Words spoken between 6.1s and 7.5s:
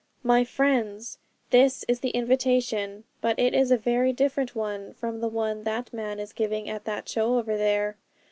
is giving at that show